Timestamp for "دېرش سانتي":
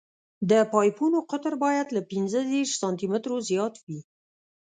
2.51-3.07